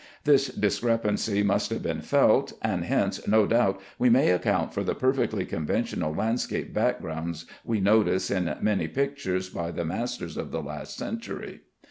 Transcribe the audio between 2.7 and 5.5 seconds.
hence no doubt we may account for the perfectly